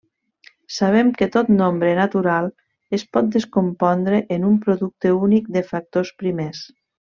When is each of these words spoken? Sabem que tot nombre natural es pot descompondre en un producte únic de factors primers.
Sabem 0.77 1.11
que 1.19 1.27
tot 1.35 1.51
nombre 1.57 1.91
natural 1.99 2.49
es 2.99 3.05
pot 3.19 3.29
descompondre 3.37 4.23
en 4.39 4.49
un 4.51 4.57
producte 4.67 5.13
únic 5.29 5.53
de 5.59 5.65
factors 5.73 6.15
primers. 6.25 6.65